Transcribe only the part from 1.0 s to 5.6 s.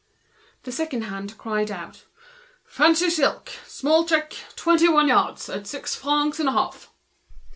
hand cried out: "Fancy silk, small check, twenty one yards,